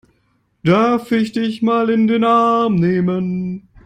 [0.63, 3.67] Darf ich dich mal in den Arm nehmen?